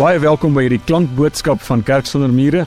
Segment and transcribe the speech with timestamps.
[0.00, 2.62] Baie welkom by hierdie klankboodskap van Kerk sonder mure.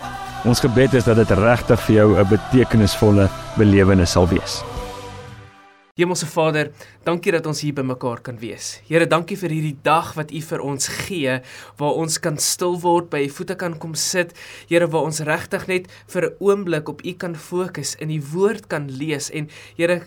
[0.45, 3.25] Ons gebed is dat dit regtig vir jou 'n betekenisvolle
[3.57, 4.61] belewenis sal wees.
[5.97, 6.69] Hemelse Vader,
[7.03, 8.77] dankie dat ons hier bymekaar kan wees.
[8.87, 11.33] Here, dankie vir hierdie dag wat U vir ons gee
[11.79, 14.31] waar ons kan stil word, by U voete kan kom sit.
[14.69, 18.67] Here, waar ons regtig net vir 'n oomblik op U kan fokus, in die woord
[18.67, 20.03] kan lees en Here,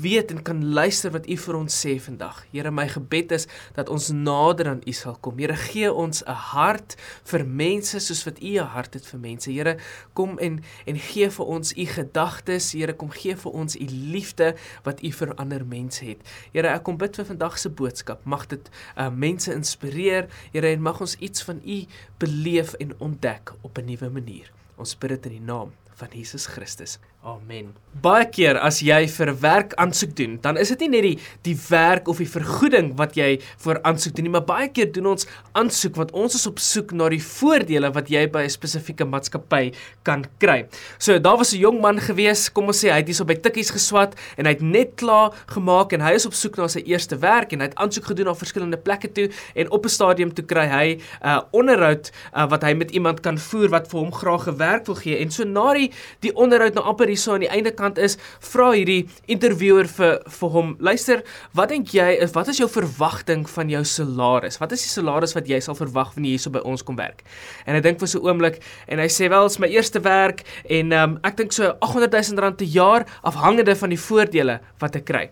[0.00, 2.44] weet en kan luister wat U vir ons sê vandag.
[2.52, 5.38] Here, my gebed is dat ons nader aan U sal kom.
[5.38, 9.50] Here, gee ons 'n hart vir mense soos wat U 'n hart het vir mense.
[9.50, 9.76] Here,
[10.14, 12.72] kom en en gee vir ons U gedagtes.
[12.72, 14.54] Here, kom gee vir ons U liefde
[14.84, 16.21] wat U vir ander mense het.
[16.52, 18.24] Here, ek kom bid vir vandag se boodskap.
[18.24, 21.78] Mag dit uh, mense inspireer, Here, en mag ons iets van U
[22.18, 24.52] beleef en ontdek op 'n nuwe manier.
[24.76, 26.98] Ons bid dit in die naam van Jesus Christus.
[27.22, 27.70] Amen.
[28.02, 31.12] Baie keer as jy vir werk aansoek doen, dan is dit nie net die
[31.46, 35.12] die werk of die vergoeding wat jy vir aansoek doen nie, maar baie keer doen
[35.12, 35.28] ons
[35.60, 39.70] aansoek want ons is op soek na die voordele wat jy by 'n spesifieke maatskappy
[40.02, 40.66] kan kry.
[40.98, 43.70] So daar was 'n jong man gewees, kom ons sê hy het hierso by tikkies
[43.70, 47.16] geswat en hy het net klaar gemaak en hy is op soek na sy eerste
[47.20, 50.44] werk en hy het aansoek gedoen na verskillende plekke toe en op 'n stadium toe
[50.44, 54.12] kry hy 'n uh, onderhoud uh, wat hy met iemand kan voer wat vir hom
[54.12, 57.44] graag 'n werk wil gee en so na die die onderhoud na amper hierso aan
[57.44, 61.22] die einde kant is, vra hierdie interviewer vir vir hom, luister,
[61.58, 64.58] wat dink jy is wat is jou verwagting van jou salaris?
[64.62, 67.22] Wat is die salaris wat jy sal verwag wanneer jy hierso by ons kom werk?
[67.66, 70.00] En hy dink vir so 'n oomblik en hy sê wel, dit is my eerste
[70.00, 74.60] werk en um, ek dink so 800 000 rand per jaar afhangende van die voordele
[74.80, 75.30] wat ek kry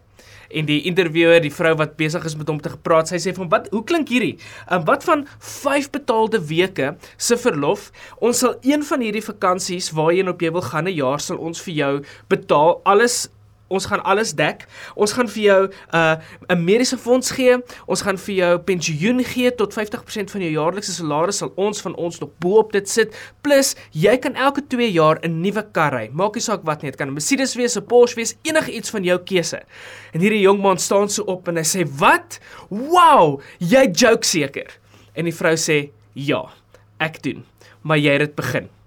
[0.50, 3.50] en die interviewer, die vrou wat besig is met hom te gepraat, sy sê van
[3.52, 4.36] wat hoe klink hierdie?
[4.68, 7.90] En wat van 5 betaalde weke se verlof?
[8.18, 11.60] Ons sal een van hierdie vakansies waarheen op jy wil gaan 'n jaar sal ons
[11.62, 11.92] vir jou
[12.28, 13.28] betaal alles
[13.70, 14.64] Ons gaan alles dek.
[14.98, 16.16] Ons gaan vir jou 'n uh,
[16.50, 17.56] 'n mediese fonds gee.
[17.86, 21.94] Ons gaan vir jou pensioen gee tot 50% van jou jaarlikse salaris sal ons van
[21.94, 23.14] ons nog bo-op dit sit.
[23.40, 26.10] Plus jy kan elke 2 jaar 'n nuwe kar ry.
[26.12, 28.90] Maak nie saak wat nie, dit kan 'n Mercedes wees, 'n Porsche wees, enige iets
[28.90, 29.62] van jou keuse.
[30.12, 32.40] En hierdie jong man staan so op en hy sê: "Wat?
[32.68, 34.78] Wow, jy joke seker."
[35.14, 36.50] En die vrou sê: "Ja,
[36.98, 37.44] ek doen,
[37.82, 38.79] maar jy het dit begin."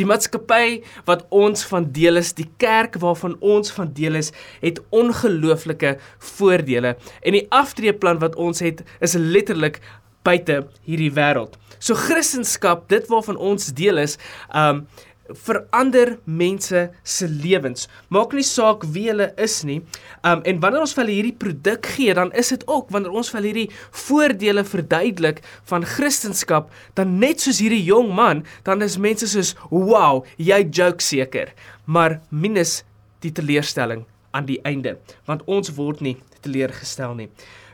[0.00, 4.30] Die maatskappy wat ons van deel is, die kerk waarvan ons van deel is,
[4.62, 5.96] het ongelooflike
[6.32, 9.82] voordele en die aftreeplan wat ons het is letterlik
[10.24, 11.58] buite hierdie wêreld.
[11.82, 14.18] So Christendom, dit waarvan ons deel is,
[14.54, 14.86] um
[15.34, 17.88] verander mense se lewens.
[18.08, 19.80] Maak nie saak wie hulle is nie.
[20.26, 23.30] Um en wanneer ons vir hulle hierdie produk gee, dan is dit ook wanneer ons
[23.32, 28.98] vir hulle hierdie voordele verduidelik van Christendom, dan net soos hierdie jong man, dan is
[28.98, 31.52] mense soos, "Wow, jy joke seker."
[31.86, 32.84] Maar minus
[33.20, 37.28] die teleurstelling aan die einde, want ons word nie teleurgestel nie.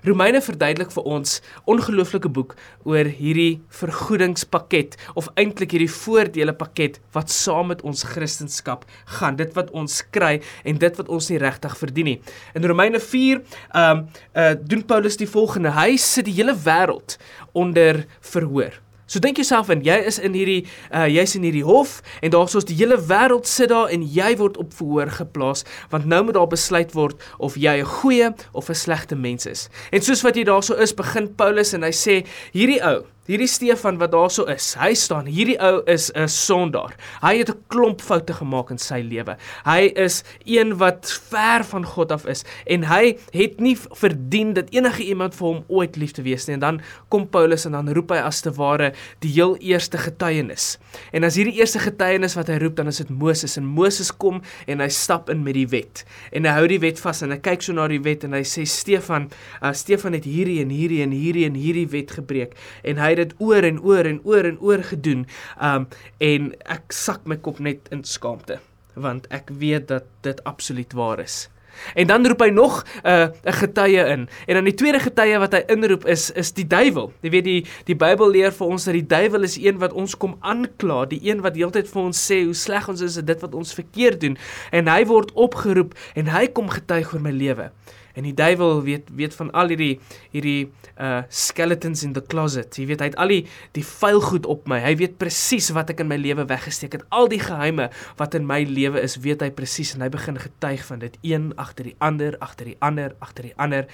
[0.06, 1.38] Romeine verduidelik vir ons
[1.70, 2.54] ongelooflike boek
[2.88, 8.84] oor hierdie vergoedingspakket of eintlik hierdie voordele pakket wat saam met ons Christendom
[9.18, 9.36] gaan.
[9.36, 12.18] Dit wat ons kry en dit wat ons nie regtig verdien nie.
[12.54, 14.04] In Romeine 4 ehm um,
[14.34, 17.18] uh, doen Paulus die volgende: Hy sit die hele wêreld
[17.52, 18.78] onder verhoor.
[19.08, 22.56] So dink jouself in, jy is in hierdie uh jy's in hierdie hof en daar's
[22.58, 26.36] ons die hele wêreld sit daar en jy word op verhoor geplaas want nou moet
[26.36, 29.68] daar besluit word of jy 'n goeie of 'n slegte mens is.
[29.92, 33.98] En soos wat jy daarso is, begin Paulus en hy sê hierdie ou Hierdie Stefan
[34.00, 36.96] wat daarso is, hy staan, hierdie ou is 'n sondaar.
[37.20, 39.36] Hy het 'n klomp foute gemaak in sy lewe.
[39.66, 44.70] Hy is een wat ver van God af is en hy het nie verdien dat
[44.70, 46.54] enige iemand vir hom ooit lief te wees nie.
[46.54, 46.80] En dan
[47.10, 50.78] kom Paulus en dan roep hy as te ware die heel eerste getuienis.
[51.12, 54.40] En as hierdie eerste getuienis wat hy roep, dan is dit Moses en Moses kom
[54.66, 56.04] en hy stap in met die wet.
[56.32, 58.42] En hy hou die wet vas en hy kyk so na die wet en hy
[58.42, 59.30] sê Stefan,
[59.62, 63.34] uh, Stefan het hierdie en hierdie en hierdie en hierdie wet gebreek en hy dit
[63.42, 65.26] oor en oor en oor en oor gedoen.
[65.60, 65.86] Um
[66.22, 68.60] en ek sak my kop net in skaamte
[68.98, 71.46] want ek weet dat dit absoluut waar is.
[71.94, 74.28] En dan roep hy nog 'n uh, 'n getuie in.
[74.46, 77.12] En dan die tweede getuie wat hy inroep is is die duiwel.
[77.20, 80.16] Jy weet die die Bybel leer vir ons dat die duiwel is een wat ons
[80.16, 83.40] kom aankla, die een wat heeltyd vir ons sê hoe sleg ons is en dit
[83.40, 84.38] wat ons verkeerd doen.
[84.70, 87.70] En hy word opgeroep en hy kom getuig oor my lewe.
[88.18, 90.00] En die duiwel weet weet van al hierdie
[90.32, 92.74] hierdie uh skeletons in the closet.
[92.74, 93.44] Jy weet hy het al die
[93.78, 94.80] die vuil goed op my.
[94.82, 97.06] Hy weet presies wat ek in my lewe weggesteek het.
[97.14, 97.88] Al die geheime
[98.18, 101.52] wat in my lewe is, weet hy presies en hy begin getuig van dit een
[101.56, 103.86] agter die ander, agter die ander, agter die ander.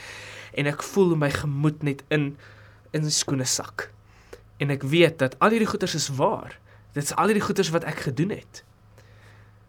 [0.57, 2.33] En ek voel my gemoed net in
[2.97, 3.91] in skoene sak.
[4.63, 6.57] En ek weet dat al hierdie goeters is waar.
[6.95, 8.65] Dit is al hierdie goeters wat ek gedoen het.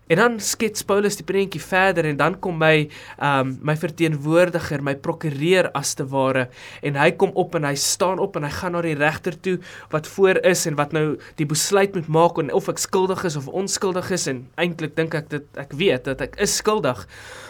[0.08, 2.86] En dan skets Paulus die prentjie verder en dan kom my
[3.18, 6.44] um, my verteenwoordiger, my prokureur as te ware
[6.86, 9.56] en hy kom op en hy staan op en hy gaan na die regter toe
[9.94, 13.50] wat voor is en wat nou die besluit moet maak of ek skuldig is of
[13.50, 17.08] onskuldig is en eintlik dink ek dit ek weet dat ek is skuldig.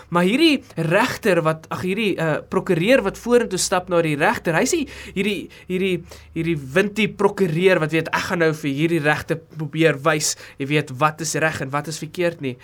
[0.10, 4.66] Maar hierdie regter wat ag hierdie uh prokureur wat vorentoe stap na die regter, hy
[4.70, 4.82] sê
[5.16, 5.96] hierdie hierdie
[6.36, 10.94] hierdie wintie prokureur wat weet ek gaan nou vir hierdie regter probeer wys, jy weet
[11.02, 12.56] wat is reg en wat is verkeerd nie.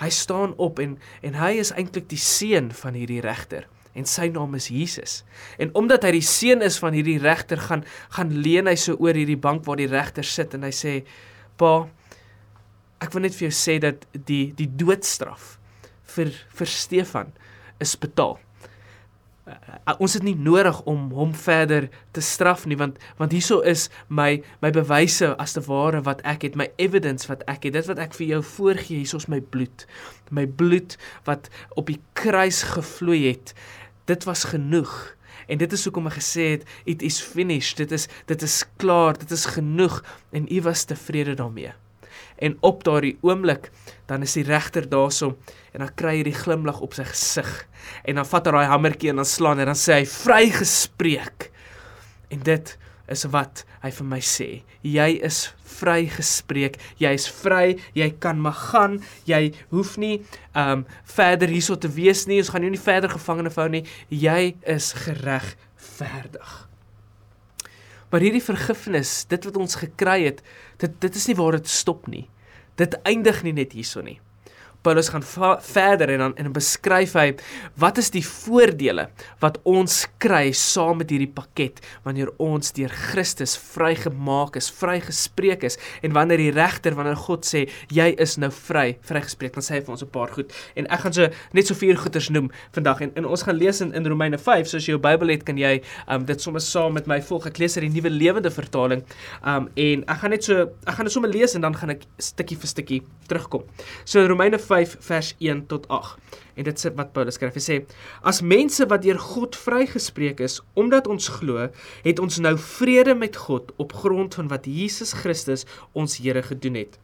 [0.00, 0.96] Hy staan op en
[1.26, 5.22] en hy is eintlik die seun van hierdie regter en sy naam is Jesus.
[5.58, 7.84] En omdat hy die seun is van hierdie regter gaan
[8.16, 10.98] gaan leun hy so oor hierdie bank waar die regter sit en hy sê:
[11.56, 11.88] "Pa,
[13.00, 15.56] ek wil net vir jou sê dat die die doodstraf
[16.16, 17.32] vir vir Stefan
[17.82, 18.38] is betaal.
[19.46, 21.84] Uh, ons het nie nodig om hom verder
[22.16, 26.48] te straf nie want want hieso is my my bewyse as te ware wat ek
[26.48, 27.76] het my evidence wat ek het.
[27.78, 29.86] Dit wat ek vir jou voorgee hieso is my bloed.
[30.34, 30.98] My bloed
[31.30, 31.46] wat
[31.78, 33.54] op die kruis gevloei het.
[34.10, 35.14] Dit was genoeg.
[35.46, 37.78] En dit is hoekom ek gesê het it is finished.
[37.78, 39.14] Dit is dit is klaar.
[39.14, 40.02] Dit is genoeg.
[40.34, 41.76] En u was tevrede daarmee
[42.38, 43.70] en op daardie oomblik
[44.06, 45.34] dan is die regter daarso
[45.72, 47.52] en dan kry hy die glimlag op sy gesig
[48.04, 51.50] en dan vat hy daai hamertjie en dan slaan en dan sê hy vrygespreek.
[52.34, 52.72] En dit
[53.12, 54.48] is wat hy vir my sê.
[54.82, 55.40] Jy is
[55.76, 56.78] vrygespreek.
[57.02, 57.76] Jy is vry.
[57.98, 59.00] Jy kan maar gaan.
[59.30, 60.20] Jy hoef nie
[60.58, 60.86] um
[61.16, 62.40] verder hierso te wees nie.
[62.42, 63.84] Ons gaan jou nie verder gevangene hou nie.
[64.10, 66.65] Jy is geregverdig
[68.16, 70.38] Maar hierdie vergifnis, dit wat ons gekry het,
[70.80, 72.22] dit dit is nie waar dit stop nie.
[72.80, 74.14] Dit eindig nie net hierso nie.
[74.86, 77.26] Paulus gaan verder en dan en beskryf hy
[77.82, 79.08] wat is die voordele
[79.42, 85.78] wat ons kry saam met hierdie pakket wanneer ons deur Christus vrygemaak is, vrygespreek is
[86.06, 89.82] en wanneer die regter wanneer God sê jy is nou vry, vrygespreek, dan sê hy
[89.86, 90.52] vir ons 'n paar goed.
[90.76, 93.80] En ek gaan so net so vier goeters noem vandag en, en ons gaan lees
[93.80, 96.94] in, in Romeine 5, soos jy jou Bybel het, kan jy um, dit sommer saam
[96.94, 97.46] met my volg.
[97.46, 99.02] Ek lees uit die Nuwe Lewende Vertaling.
[99.42, 102.06] Um en ek gaan net so ek gaan dit sommer lees en dan gaan ek
[102.18, 103.64] stukkie vir stukkie terugkom.
[104.04, 106.18] So Romeine 5 5 vers 1 tot 8.
[106.56, 107.56] En dit sê wat Paulus skryf.
[107.56, 107.76] Hy sê:
[108.22, 111.68] "As mense wat deur God vrygespreek is omdat ons glo,
[112.04, 116.74] het ons nou vrede met God op grond van wat Jesus Christus ons Here gedoen
[116.74, 116.98] het.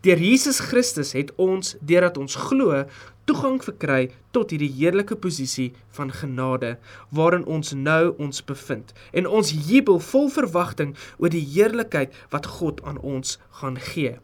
[0.00, 2.84] Deur Jesus Christus het ons, deurdat ons glo,
[3.28, 6.76] toegang verkry tot hierdie heerlike posisie van genade
[7.12, 12.80] waarin ons nou ons bevind en ons jubel vol verwagting oor die heerlikheid wat God
[12.88, 14.16] aan ons gaan gee.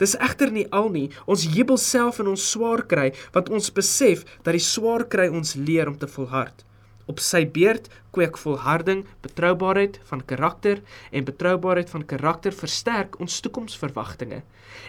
[0.00, 1.08] Dis egter nie al nie.
[1.28, 5.56] Ons jubel self in ons swaar kry, want ons besef dat die swaar kry ons
[5.60, 6.64] leer om te volhard.
[7.10, 10.80] Op sy beurt kweek volharding betroubaarheid van karakter
[11.10, 14.40] en betroubaarheid van karakter versterk ons toekomsverwagtinge.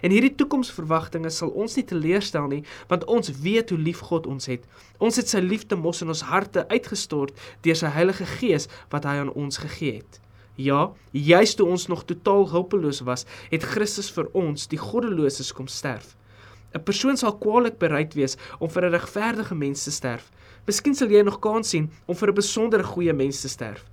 [0.06, 4.48] En hierdie toekomsverwagtinge sal ons nie teleurstel nie, want ons weet hoe lief God ons
[4.52, 4.68] het.
[5.02, 7.34] Ons het sy liefde mos in ons harte uitgestort
[7.66, 10.22] deur sy Heilige Gees wat hy aan ons gegee het.
[10.56, 15.68] Ja, juist toe ons nog totaal hulpeloos was, het Christus vir ons, die goddeloses, kom
[15.68, 16.15] sterf.
[16.74, 20.31] 'n Persoon sal kwaliek bereid wees om vir 'n regverdige mens te sterf.
[20.65, 23.83] Miskien sal jy nog kans sien om vir 'n besondere goeie mens te sterf.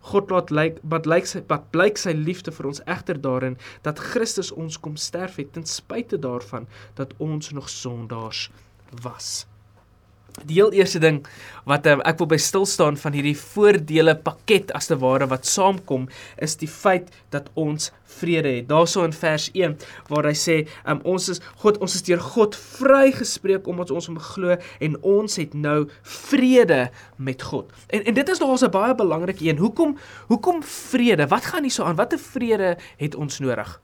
[0.00, 3.98] God laat lyk wat lyk sy wat blyk sy liefde vir ons egter daarin dat
[3.98, 8.50] Christus ons kom sterf het ten spyte daarvan dat ons nog sondaars
[9.02, 9.46] was.
[10.46, 11.26] Die heel eerste ding
[11.68, 15.48] wat um, ek wil by stil staan van hierdie voordele pakket as te ware wat
[15.48, 16.06] saamkom
[16.44, 18.68] is die feit dat ons vrede het.
[18.70, 19.76] Daarso in vers 1
[20.08, 20.56] waar hy sê
[20.88, 25.40] um, ons is God ons is deur God vrygespreek omdat ons hom glo en ons
[25.40, 27.72] het nou vrede met God.
[27.92, 29.58] En en dit is nog 'n baie belangrike een.
[29.58, 31.26] Hoekom hoekom vrede?
[31.26, 31.96] Wat gaan hier so aan?
[31.96, 33.80] Watter vrede het ons nodig?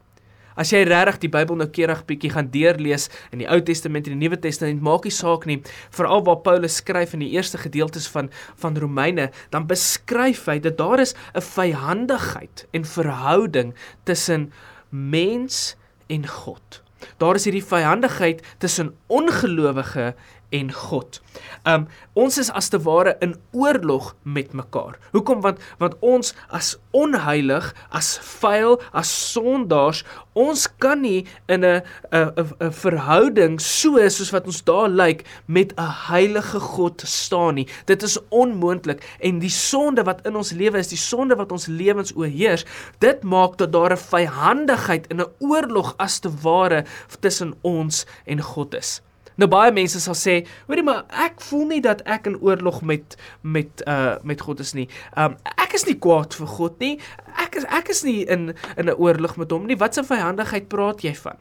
[0.55, 4.15] As jy regtig die Bybel nou keurig bietjie gaan deurlees in die Ou Testament en
[4.15, 5.59] die Nuwe Testament, maak nie saak nie,
[5.95, 8.31] veral waar Paulus skryf in die eerste gedeeltes van
[8.63, 14.53] van Romeine, dan beskryf hy dat daar is 'n vyhandigheid en verhouding tussen
[14.91, 16.83] mens en God.
[17.19, 20.15] Daar is hierdie vyhandigheid tussen ongelowige
[20.55, 21.21] en God.
[21.67, 24.99] Um ons is as te ware in oorlog met mekaar.
[25.11, 25.41] Hoekom?
[25.43, 30.05] Want want ons as onheilig, as vuil, as sondaars,
[30.39, 31.83] ons kan nie in 'n
[32.13, 37.69] 'n 'n verhouding so soos wat ons daar lyk met 'n heilige God staan nie.
[37.87, 41.67] Dit is onmoontlik en die sonde wat in ons lewe is, die sonde wat ons
[41.67, 42.65] lewens oorheers,
[42.99, 46.85] dit maak dat daar 'n vyhandigheid in 'n oorlog as te ware
[47.21, 49.01] tussen ons en God is.
[49.37, 50.35] Nou baie mense sal sê,
[50.69, 54.75] hoorie maar ek voel nie dat ek in oorlog met met uh met God is
[54.79, 54.89] nie.
[55.19, 56.99] Um ek is nie kwaad vir God nie.
[57.43, 59.77] Ek is ek is nie in in 'n oorlog met hom nie.
[59.77, 61.37] Wat 'n vyhandigheid praat jy van?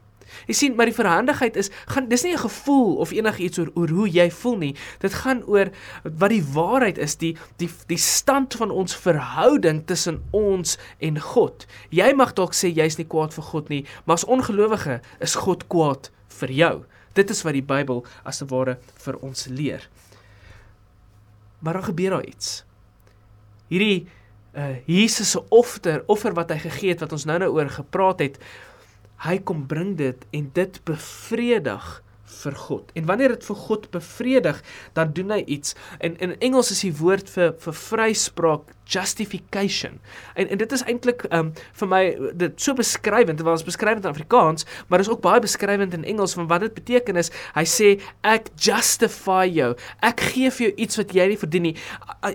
[0.47, 3.89] Jy sien, maar die verhandigheid is gaan dis nie 'n gevoel of enigiets oor oor
[3.89, 4.75] hoe jy voel nie.
[4.99, 5.69] Dit gaan oor
[6.03, 11.65] wat die waarheid is, die die die stand van ons verhouding tussen ons en God.
[11.89, 15.67] Jy mag dalk sê jy's nie kwaad vir God nie, maar as ongelowige is God
[15.67, 16.85] kwaad vir jou.
[17.13, 19.87] Dit is wat die Bybel as te ware vir ons leer.
[21.63, 22.63] Maar dan gebeur daar iets.
[23.71, 24.07] Hierdie
[24.53, 28.35] uh Jesus se offer, offer wat hy gegee het wat ons nou-nou oor gepraat het,
[29.25, 31.87] hy kom bring dit en dit bevredig
[32.43, 32.91] vir God.
[32.97, 34.61] En wanneer dit vir God bevredig,
[34.93, 35.75] dan doen hy iets.
[35.99, 39.99] En in Engels is die woord vir vir vryspraak justification.
[40.33, 42.01] En en dit is eintlik um vir my
[42.35, 46.33] dit so beskrywend, dit was beskrywend in Afrikaans, maar is ook baie beskrywend in Engels
[46.33, 47.31] van wat dit beteken is.
[47.55, 47.89] Hy sê
[48.21, 49.73] ek justify jou.
[50.01, 51.75] Ek gee vir jou iets wat jy nie verdien nie.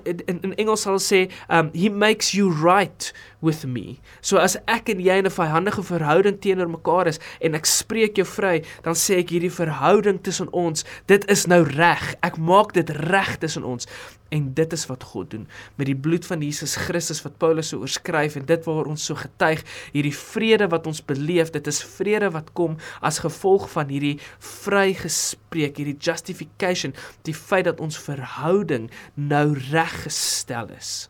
[0.04, 3.98] In in Engels sal sê um he makes you right with me.
[4.20, 8.16] So as ek en jy in 'n vyhandige verhouding teenoor mekaar is en ek spreek
[8.16, 12.14] jou vry, dan sê ek hierdie verhouding tussen ons, dit is nou reg.
[12.22, 13.86] Ek maak dit reg tussen ons.
[14.28, 15.46] En dit is wat God doen.
[15.80, 19.16] Met die bloed van Jesus Christus wat Paulus so oorskryf en dit waar ons so
[19.16, 24.18] getuig hierdie vrede wat ons beleef dit is vrede wat kom as gevolg van hierdie
[24.38, 26.92] vrygespreek hierdie justification
[27.28, 31.08] die feit dat ons verhouding nou reggestel is.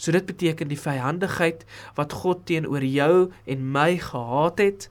[0.00, 1.66] So dit beteken die vyhandigheid
[1.98, 4.88] wat God teenoor jou en my gehaat het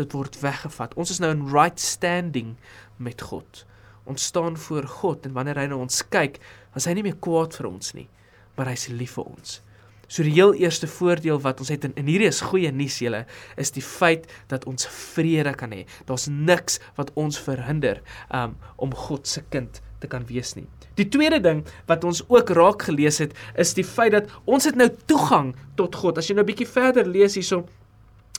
[0.00, 0.94] dit word weggevat.
[0.96, 2.54] Ons is nou in right standing
[2.96, 3.66] met God.
[4.08, 6.38] Ons staan voor God en wanneer hy na ons kyk
[6.76, 8.08] is hy nie meer kwaad vir ons nie,
[8.56, 9.60] maar hy's lief vir ons.
[10.06, 13.24] So die heel eerste voordeel wat ons het en, en hierdie is goeie nuus julle
[13.58, 15.82] is die feit dat ons vrede kan hê.
[16.06, 20.66] Daar's niks wat ons verhinder um, om God se kind te kan wees nie.
[20.96, 24.78] Die tweede ding wat ons ook raak gelees het is die feit dat ons het
[24.78, 26.20] nou toegang tot God.
[26.22, 27.66] As jy nou 'n bietjie verder lees hierso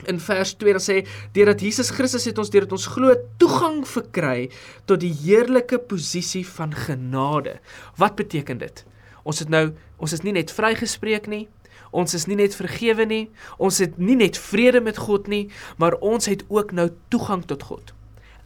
[0.06, 0.96] in vers 2 dan sê
[1.34, 4.48] deurdat Jesus Christus het ons deurdat ons glo toegang verkry
[4.86, 7.58] tot die heerlike posisie van genade.
[7.98, 8.84] Wat beteken dit?
[9.24, 11.46] Ons het nou ons is nie net vrygespreek nie.
[11.90, 13.24] Ons is nie net vergewe nie.
[13.58, 15.48] Ons het nie net vrede met God nie,
[15.80, 17.94] maar ons het ook nou toegang tot God.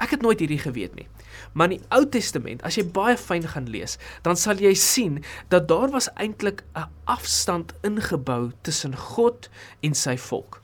[0.03, 1.07] Ek het nooit hierdie geweet nie.
[1.53, 5.21] Maar in die Ou Testament, as jy baie fyn gaan lees, dan sal jy sien
[5.53, 9.51] dat daar was eintlik 'n afstand ingebou tussen God
[9.83, 10.62] en sy volk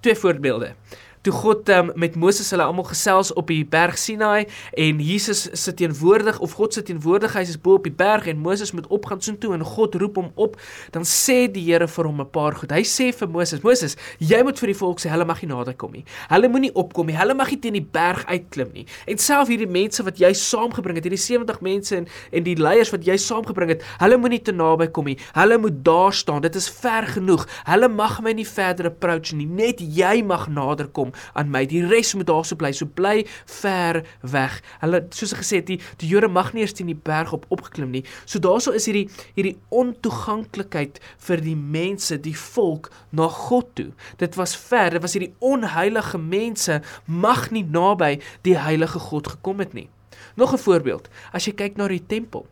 [0.00, 0.74] Twee voorbeelden.
[1.22, 4.46] Toe God um, met Moses hulle almal gesels op die berg Sinai
[4.78, 8.70] en Jesus sit teenwoordig of God sit teenwoordigheid is bo op die berg en Moses
[8.72, 10.54] moet opgaan soontoe en God roep hom op,
[10.94, 12.70] dan sê die Here vir hom 'n paar goed.
[12.70, 15.74] Hy sê vir Moses: "Moses, jy moet vir die volk sê hulle mag nie nader
[15.74, 16.04] kom nie.
[16.28, 17.16] Hulle moenie opkom nie.
[17.16, 18.86] Hulle mag nie teen die berg uitklim nie.
[19.06, 22.90] En self hierdie mense wat jy saamgebring het, hierdie 70 mense en en die leiers
[22.90, 25.18] wat jy saamgebring het, hulle moenie te naby kom nie.
[25.34, 26.42] Hulle moet daar staan.
[26.42, 27.46] Dit is ver genoeg.
[27.64, 29.46] Hulle mag my nie verder approach nie.
[29.46, 31.64] Net jy mag nader kom." Aan my.
[31.66, 32.72] Die res moet daarso bly.
[32.72, 33.26] So bly
[33.60, 34.60] ver weg.
[34.82, 37.92] Hulle soos gesê het, die die Jode mag nie eers teen die berg op opgeklim
[37.94, 38.04] nie.
[38.24, 43.90] So daarso is hierdie hierdie ontoeganklikheid vir die mense, die volk na God toe.
[44.22, 44.96] Dit was ver.
[44.96, 49.88] Dit was hierdie onheilige mense mag nie naby die heilige God gekom het nie.
[50.36, 51.08] Nog 'n voorbeeld.
[51.32, 52.46] As jy kyk na die tempel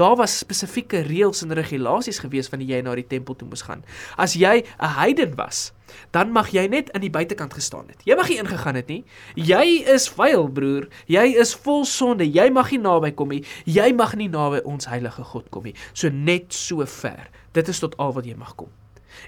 [0.00, 3.82] Daar was spesifieke reëls en regulasies gewees wanneer jy na die tempel toe moes gaan.
[4.16, 5.72] As jy 'n heiden was,
[6.10, 8.00] dan mag jy net aan die buitekant gestaan het.
[8.04, 9.04] Jy mag nie ingegaan het nie.
[9.34, 10.88] Jy is vuil, broer.
[11.06, 12.24] Jy is vol sonde.
[12.24, 13.44] Jy mag nie naby kom nie.
[13.64, 15.74] Jy mag nie naby ons heilige God kom nie.
[15.92, 17.28] So net so ver.
[17.52, 18.68] Dit is tot al wat jy mag kom.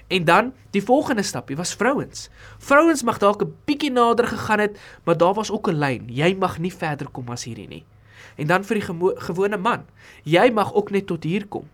[0.07, 2.29] En dan die volgende stapie was vrouens.
[2.57, 6.09] Vrouens mag dalk 'n bietjie nader gegaan het, maar daar was ook 'n lyn.
[6.09, 7.85] Jy mag nie verder kom as hierdie nie.
[8.35, 8.85] En dan vir die
[9.27, 9.85] gewone man,
[10.23, 11.69] jy mag ook net tot hier kom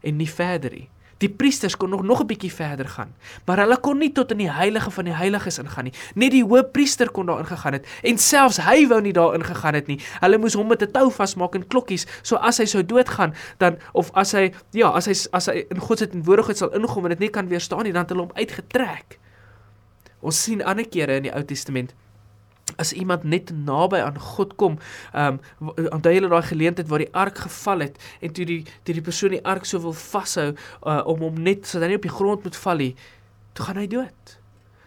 [0.00, 0.88] en nie verder nie.
[1.20, 4.38] Die priesters kon nog nog 'n bietjie verder gaan, maar hulle kon nie tot in
[4.38, 5.92] die heilige van die heiliges ingaan nie.
[6.14, 9.86] Net die hoëpriester kon daar ingegaan het en selfs hy wou nie daar ingegaan het
[9.86, 10.00] nie.
[10.20, 13.78] Hulle moes hom met 'n tou vasmaak en klokkies, so as hy sou doodgaan, dan
[13.92, 17.10] of as hy ja, as hy as hy in God se teenwoordigheid sal inkom en
[17.10, 19.18] dit nie kan weerstaan nie, dan het hulle hom uitgetrek.
[20.20, 21.94] Ons sien ander kere in die Ou Testament
[22.80, 24.78] as iemand net naby aan God kom,
[25.12, 28.96] ehm um, onthou julle daai geleentheid waar die ark geval het en toe die toe
[28.96, 32.08] die persoon die ark so wil vashou uh, om hom net sodat hy nie op
[32.08, 32.94] die grond moet val nie,
[33.52, 34.36] toe gaan hy dood.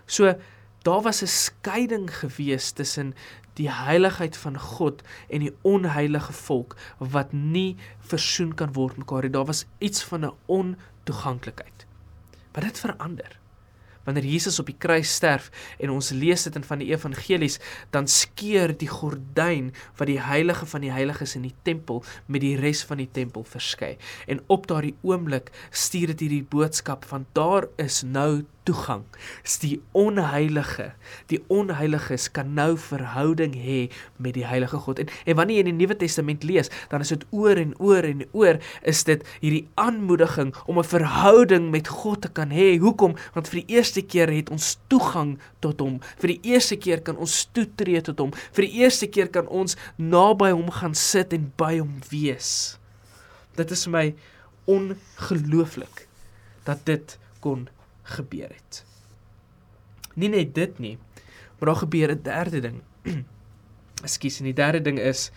[0.05, 0.33] So
[0.83, 3.13] daar was 'n skeiding gewees tussen
[3.53, 9.29] die heiligheid van God en die onheilige volk wat nie versoen kan word mekaar nie.
[9.29, 11.85] Daar was iets van 'n ontoeganklikheid.
[12.53, 13.42] Maar dit verander
[14.03, 17.59] wanneer Jesus op die kruis sterf en ons lees dit in van die evangelies,
[17.95, 22.55] dan skeur die gordyn wat die heilige van die heiliges in die tempel met die
[22.59, 23.95] res van die tempel verskei.
[24.27, 29.03] En op daardie oomblik stuur dit hierdie boodskap van daar is nou toegang.
[29.43, 30.91] Dis die onheilige.
[31.31, 33.79] Die onheiliges kan nou verhouding hê
[34.17, 34.99] met die heilige God.
[35.03, 38.07] En en wanneer jy in die Nuwe Testament lees, dan is dit oor en oor
[38.07, 42.79] en oor is dit hierdie aanmoediging om 'n verhouding met God te kan hê.
[42.79, 43.15] Hoekom?
[43.33, 45.99] Want vir die eerste keer het ons toegang tot hom.
[46.17, 48.31] Vir die eerste keer kan ons toetree tot hom.
[48.51, 52.77] Vir die eerste keer kan ons naby hom gaan sit en by hom wees.
[53.55, 54.15] Dit is vir my
[54.65, 56.07] ongelooflik
[56.63, 57.67] dat dit kon
[58.03, 58.83] gebeur het.
[60.13, 60.97] Nie net dit nie,
[61.59, 62.81] maar daar gebeur 'n derde ding.
[64.05, 65.31] Ekskuus, en die derde ding is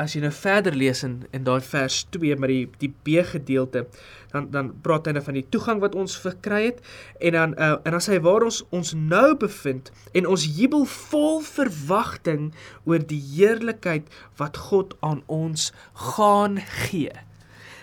[0.00, 3.86] as jy nou verder lees in in daai vers 2 met die die B gedeelte,
[4.32, 6.80] dan dan praat hy nou van die toegang wat ons verkry het
[7.20, 10.86] en dan uh, en dan sê hy waar ons ons nou bevind en ons jubel
[11.10, 12.50] vol verwagting
[12.88, 14.08] oor die heerlikheid
[14.40, 15.70] wat God aan ons
[16.14, 17.12] gaan gee.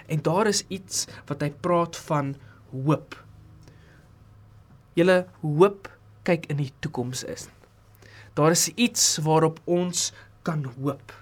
[0.07, 2.35] En daar is iets wat hy praat van
[2.71, 3.26] hoop.
[4.97, 5.91] Julle hoop
[6.25, 7.47] kyk in die toekoms is.
[8.37, 10.11] Daar is iets waarop ons
[10.47, 11.13] kan hoop.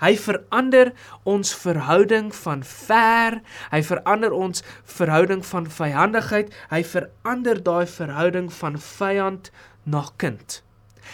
[0.00, 0.92] Hy verander
[1.24, 3.40] ons verhouding van ver,
[3.72, 4.62] hy verander ons
[4.98, 9.50] verhouding van vyhandigheid, hy verander daai verhouding van vyand
[9.84, 10.60] na kind.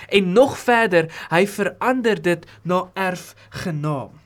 [0.09, 4.22] En nog verder, hy verander dit na erfgenaam.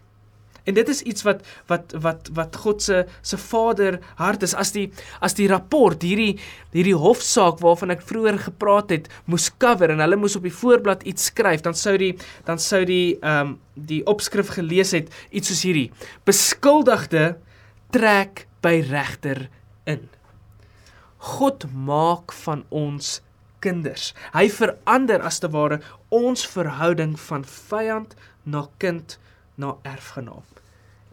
[0.67, 4.55] En dit is iets wat wat wat wat God se se Vader hart is.
[4.55, 4.89] As die
[5.23, 6.39] as die rapport hierdie
[6.75, 11.07] hierdie hofsaak waarvan ek vroeër gepraat het moes cover en hulle moes op die voorblad
[11.07, 12.17] iets skryf dan sou die
[12.49, 15.91] dan sou die ehm um, die opskrif gelees het iets soos hierdie.
[16.25, 17.37] Beskuldigde
[17.93, 19.47] trek by regter
[19.85, 20.09] in.
[21.37, 23.21] God maak van ons
[23.61, 24.15] kinders.
[24.35, 29.19] Hy verander as te ware ons verhouding van vyand na kind
[29.61, 30.56] na erfgenaam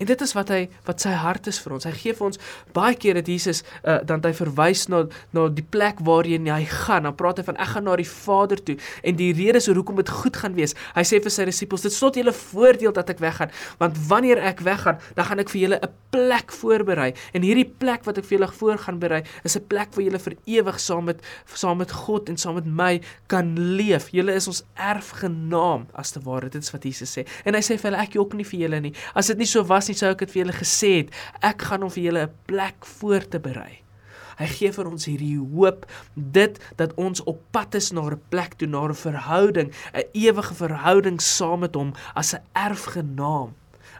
[0.03, 1.87] En dit is wat hy wat sy hart is vir ons.
[1.87, 2.39] Hy gee vir ons
[2.75, 5.05] baie keer dat Jesus uh, dan hy verwys na
[5.35, 7.07] na die plek waarheen hy gaan.
[7.07, 10.01] Dan praat hy van ek gaan na die Vader toe en die rede is hoekom
[10.01, 10.75] dit goed gaan wees.
[10.97, 14.63] Hy sê vir sy disippels dit stot julle voordeel dat ek weggaan want wanneer ek
[14.65, 17.13] weggaan, dan gaan ek vir julle 'n plek voorberei.
[17.33, 20.19] En hierdie plek wat ek vir julle voor gaan berei, is 'n plek waar julle
[20.19, 21.19] vir ewig saam met
[21.53, 24.09] saam met God en saam met my kan leef.
[24.11, 26.49] Julle is ons erfgenaam as te ware.
[26.49, 27.25] Dit is wat Jesus sê.
[27.45, 28.93] En hy sê vir hulle ek jok nie vir julle nie.
[29.15, 31.09] As dit nie so was nie, sou ek dit vir julle gesê het.
[31.41, 33.83] Ek gaan om vir julle 'n plek voor te berei.
[34.37, 38.57] Hy gee vir ons hierdie hoop, dit dat ons op pad is na 'n plek
[38.57, 43.53] toe, na 'n verhouding, 'n ewige verhouding saam met hom as 'n erfgenaam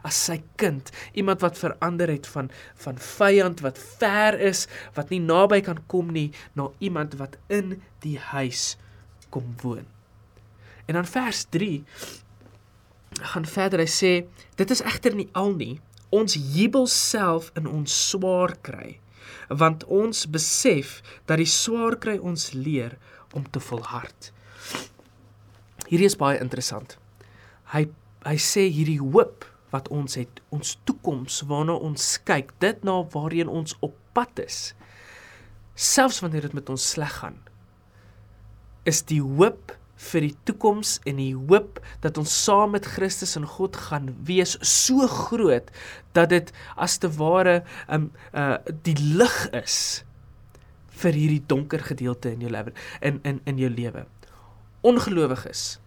[0.04, 2.50] as sy kind, iemand wat verander het van
[2.84, 7.80] van vyand wat ver is, wat nie naby kan kom nie, na iemand wat in
[8.04, 8.76] die huis
[9.30, 9.86] kom woon.
[10.86, 11.84] En dan vers 3
[13.20, 13.82] gaan verder.
[13.82, 14.12] Hy sê
[14.58, 15.78] dit is egter nie al nie.
[16.14, 18.98] Ons jubel self in ons swaar kry,
[19.48, 22.94] want ons besef dat die swaar kry ons leer
[23.34, 24.30] om te volhard.
[25.88, 26.96] Hierdie is baie interessant.
[27.74, 27.88] Hy
[28.24, 33.50] hy sê hierdie hoop wat ons het, ons toekoms waarna ons kyk, dit na waarheen
[33.52, 34.72] ons op pad is.
[35.74, 37.36] Selfs wanneer dit met ons sleg gaan,
[38.88, 39.74] is die hoop
[40.10, 44.56] vir die toekoms en die hoop dat ons saam met Christus en God gaan wees
[44.60, 45.70] so groot
[46.16, 49.78] dat dit as te ware um uh die lig is
[51.02, 54.06] vir hierdie donker gedeelte in jou lewe in in in jou lewe.
[54.84, 55.78] Ongelowiges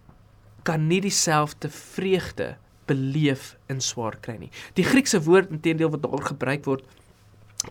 [0.68, 2.56] kan nie dieselfde vreugde
[2.88, 4.52] beleef in swaar kry nie.
[4.76, 6.84] Die Griekse woord intedeel wat daar gebruik word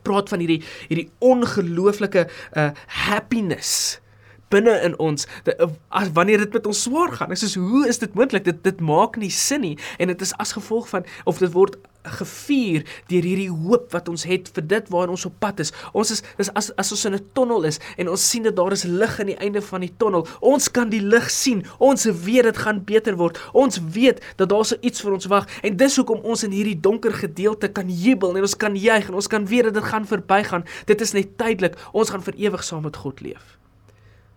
[0.07, 2.71] praat van hierdie hierdie ongelooflike uh
[3.07, 4.01] happiness
[4.49, 5.57] binne in ons de,
[5.89, 7.35] as wanneer dit met ons swaar gaan.
[7.35, 8.47] Ek sê hoe is dit moontlik?
[8.47, 11.79] Dit dit maak nie sin nie en dit is as gevolg van of dit word
[12.07, 15.73] gevier deur hierdie hoop wat ons het vir dit waar ons op pad is.
[15.97, 18.73] Ons is dis as as ons in 'n tonnel is en ons sien dat daar
[18.73, 20.27] is lig aan die einde van die tonnel.
[20.41, 21.65] Ons kan die lig sien.
[21.79, 23.39] Ons weet dit gaan beter word.
[23.53, 26.81] Ons weet dat daar so iets vir ons wag en dis hoekom ons in hierdie
[26.81, 30.07] donker gedeelte kan jubel en ons kan juig en ons kan weet dat dit gaan
[30.07, 30.65] verbygaan.
[30.87, 31.77] Dit is net tydelik.
[31.93, 33.56] Ons gaan vir ewig saam met God leef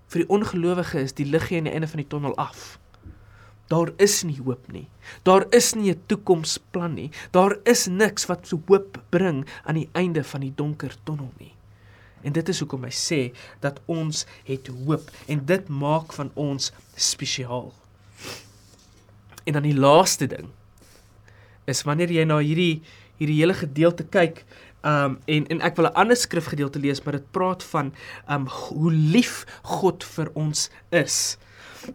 [0.09, 2.77] vir die ongelowige is die liggie aan die einde van die tonnel af.
[3.69, 4.87] Daar is nie hoop nie.
[5.23, 7.11] Daar is nie 'n toekomsplan nie.
[7.31, 11.53] Daar is niks wat so hoop bring aan die einde van die donker tonnel nie.
[12.23, 16.71] En dit is hoekom hy sê dat ons het hoop en dit maak van ons
[16.95, 17.73] spesiaal.
[19.43, 20.49] En dan die laaste ding
[21.65, 22.81] is wanneer jy na hierdie
[23.19, 24.45] hierdie hele gedeelte kyk,
[24.81, 27.93] Um en en ek wil 'n ander skrifgedeelte lees, maar dit praat van
[28.29, 31.37] um hoe lief God vir ons is.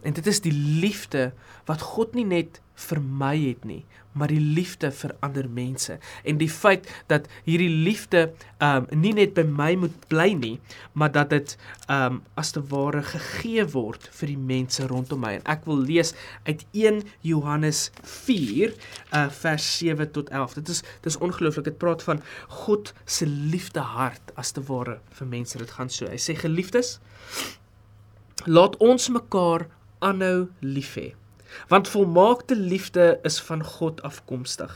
[0.01, 1.31] En dit is die liefde
[1.65, 3.83] wat God nie net vir my het nie,
[4.15, 5.97] maar die liefde vir ander mense.
[6.27, 8.29] En die feit dat hierdie liefde
[8.63, 10.53] um nie net by my moet bly nie,
[10.93, 11.55] maar dat dit
[11.91, 15.35] um as te ware gegee word vir die mense rondom my.
[15.39, 16.13] En ek wil lees
[16.47, 18.75] uit 1 Johannes 4
[19.15, 20.59] uh vers 7 tot 11.
[20.61, 21.71] Dit is dis ongelooflik.
[21.71, 22.23] Dit praat van
[22.63, 25.59] God se liefde hart as te ware vir mense.
[25.59, 26.07] Dit gaan so.
[26.11, 26.99] Hy sê geliefdes,
[28.43, 29.67] laat ons mekaar
[29.99, 31.13] aanhou lief hê
[31.67, 34.73] want volmaakte liefde is van God afkomstig.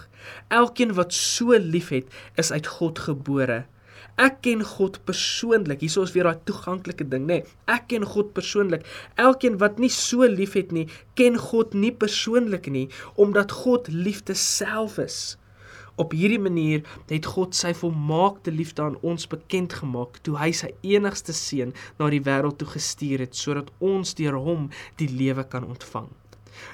[0.47, 3.65] Elkeen wat so liefhet, is uit God gebore.
[4.19, 5.79] Ek ken God persoonlik.
[5.83, 7.39] Hierso is weer daai toeganklike ding, nê.
[7.39, 8.83] Nee, ek ken God persoonlik.
[9.15, 10.87] Elkeen wat nie so liefhet nie,
[11.19, 15.37] ken God nie persoonlik nie, omdat God liefde self is.
[15.99, 20.69] Op hierdie manier het God sy volmaakte liefde aan ons bekend gemaak toe hy sy
[20.87, 24.69] enigste seun na die wêreld toe gestuur het sodat ons deur hom
[25.01, 26.07] die lewe kan ontvang.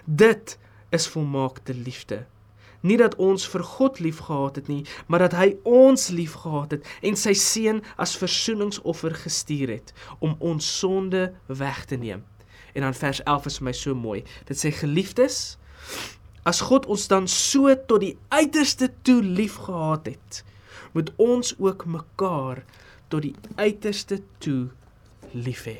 [0.06, 0.60] Dit
[0.94, 2.22] is volmaakte liefde.
[2.86, 7.18] Nie dat ons vir God liefgehad het nie, maar dat hy ons liefgehad het en
[7.18, 12.22] sy seun as versoeningsoffer gestuur het om ons sonde weg te neem.
[12.78, 14.22] En dan vers 11 is vir my so mooi.
[14.46, 15.56] Dit sê geliefdes,
[16.46, 20.44] as God ons dan so tot die uiterste toe liefgehad het,
[20.94, 22.62] moet ons ook mekaar
[23.10, 24.70] tot die uiterste toe
[25.34, 25.80] lief hê.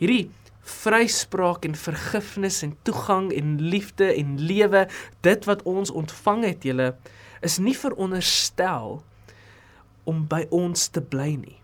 [0.00, 0.28] Hierdie
[0.68, 4.84] vryspraak en vergifnis en toegang en liefde en lewe
[5.26, 6.90] dit wat ons ontvang het julle
[7.44, 8.98] is nie veronderstel
[10.08, 11.56] om by ons te bly nie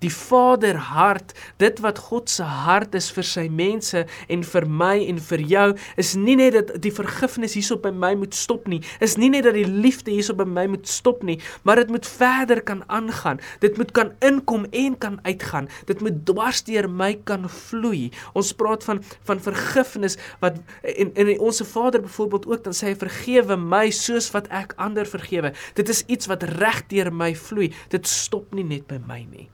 [0.00, 5.20] die Vaderhart, dit wat God se hart is vir sy mense en vir my en
[5.30, 5.66] vir jou,
[6.00, 9.44] is nie net dat die vergifnis hierso by my moet stop nie, is nie net
[9.48, 13.40] dat die liefde hierso by my moet stop nie, maar dit moet verder kan aangaan.
[13.60, 15.68] Dit moet kan inkom en kan uitgaan.
[15.86, 18.10] Dit moet dwars deur my kan vloei.
[18.36, 22.90] Ons praat van van vergifnis wat en en ons se Vader byvoorbeeld ook dan sê
[22.90, 25.52] hy vergewe my soos wat ek ander vergewe.
[25.74, 27.72] Dit is iets wat reg deur my vloei.
[27.88, 29.48] Dit stop nie net by my nie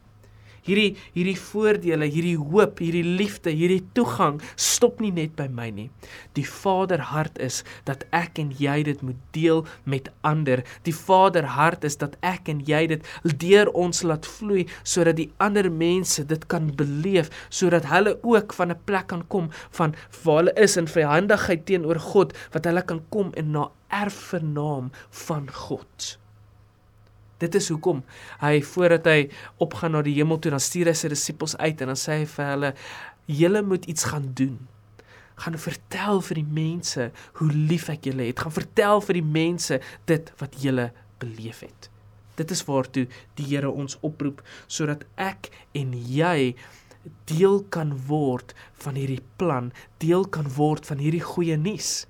[0.67, 5.89] hierdie hierdie voordele, hierdie hoop, hierdie liefde, hierdie toegang stop nie net by my nie.
[6.39, 10.65] Die Vader hart is dat ek en jy dit moet deel met ander.
[10.89, 13.07] Die Vader hart is dat ek en jy dit
[13.47, 18.71] deur ons laat vloei sodat die ander mense dit kan beleef, sodat hulle ook van
[18.73, 23.03] 'n plek kan kom van waar hulle is in vryhandigheid teenoor God, wat hulle kan
[23.09, 26.19] kom en na erfenaam van God.
[27.43, 28.01] Dit is hoekom
[28.41, 29.19] hy voordat hy
[29.63, 32.31] opgaan na die hemel toe dan stuur hy sy disippels uit en dan sê hy
[32.37, 32.71] vir hulle
[33.41, 34.57] julle moet iets gaan doen.
[35.43, 38.41] Gaan vertel vir die mense hoe lief ek julle het.
[38.41, 40.89] Gaan vertel vir die mense dit wat julle
[41.21, 41.91] beleef het.
[42.37, 46.57] Dit is waartoe die Here ons oproep sodat ek en jy
[47.31, 49.71] deel kan word van hierdie plan,
[50.03, 52.07] deel kan word van hierdie goeie nuus.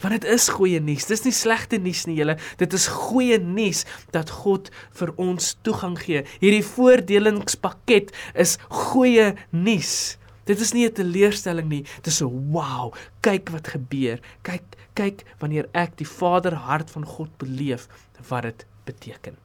[0.00, 1.04] Want dit is goeie nuus.
[1.10, 2.38] Dis nie slegte nuus nie, julle.
[2.60, 3.84] Dit is goeie nuus
[4.14, 6.24] dat God vir ons toegang gee.
[6.40, 10.16] Hierdie voordelingspakket is goeie nuus.
[10.48, 11.82] Dit is nie 'n teleurstelling nie.
[12.02, 12.94] Dit is 'n wow.
[13.20, 14.20] Kyk wat gebeur.
[14.42, 17.88] Kyk, kyk wanneer ek die Vaderhart van God beleef
[18.28, 19.36] wat dit beteken.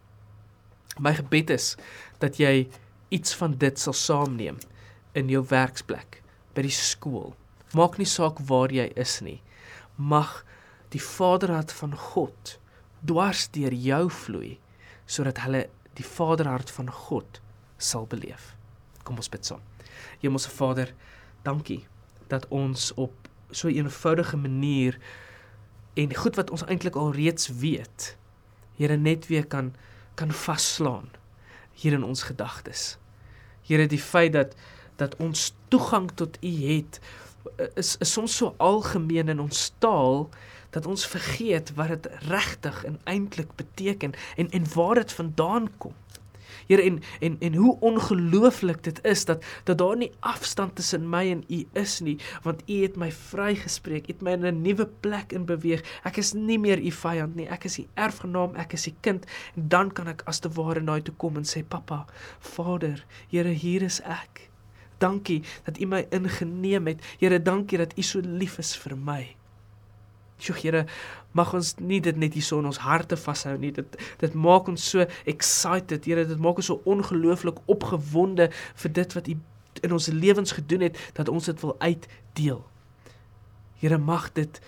[1.00, 1.76] My gebed is
[2.20, 2.70] dat jy
[3.10, 4.58] iets van dit sal saamneem
[5.14, 6.22] in jou werksplek,
[6.54, 7.36] by die skool.
[7.74, 9.42] Maak nie saak waar jy is nie
[9.96, 10.44] mag
[10.90, 12.60] die Vaderhart van God
[13.06, 14.58] dwars deur jou vloei
[15.06, 17.40] sodat hulle die Vaderhart van God
[17.78, 18.56] sal beleef.
[19.04, 19.62] Kom ons bid saam.
[20.20, 20.94] Hemelse Vader,
[21.44, 21.86] dankie
[22.28, 23.14] dat ons op
[23.52, 24.98] so 'n eenvoudige manier
[25.94, 28.18] en goed wat ons eintlik al reeds weet,
[28.76, 29.74] Here net weer kan
[30.16, 31.10] kan vasslaan
[31.74, 32.98] hier in ons gedagtes.
[33.68, 34.56] Here die feit dat
[34.96, 37.00] dat ons toegang tot U het
[37.76, 40.30] is, is soms so algemeen in ons taal
[40.76, 45.94] dat ons vergeet wat dit regtig en eintlik beteken en en waar dit vandaan kom.
[46.68, 51.30] Here en en en hoe ongelooflik dit is dat dat daar nie afstand tussen my
[51.32, 54.88] en U is nie, want U het my vrygespreek, U het my in 'n nuwe
[55.00, 55.84] plek in beweeg.
[56.04, 59.26] Ek is nie meer U vyand nie, ek is U erfgenaam, ek is U kind.
[59.56, 62.06] En dan kan ek as te ware na U toe kom en sê, "Pappa,
[62.40, 64.50] Vader, Here, hier is ek."
[64.98, 67.04] Dankie dat U my ingeneem het.
[67.20, 69.22] Here, dankie dat U so lief is vir my.
[70.40, 70.86] Sjoe, Here,
[71.36, 73.72] mag ons nie dit net hierso in ons harte vashou nie.
[73.76, 76.08] Dit dit maak ons so excited.
[76.08, 78.50] Here, dit maak ons so ongelooflik opgewonde
[78.84, 79.38] vir dit wat U
[79.84, 82.64] in ons lewens gedoen het dat ons dit wil uitdeel.
[83.82, 84.62] Here, mag dit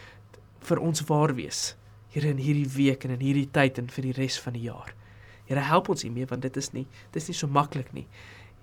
[0.68, 1.76] vir ons waar wees.
[2.12, 4.94] Here in hierdie week en in hierdie tyd en vir die res van die jaar.
[5.48, 8.08] Here help ons hiermee want dit is nie dit is nie so maklik nie.